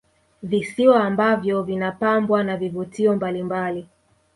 Visiwa 0.43 1.03
ambavyo 1.03 1.63
vinapambwa 1.63 2.43
na 2.43 2.57
vivutio 2.57 3.15
mbalimbali 3.15 3.87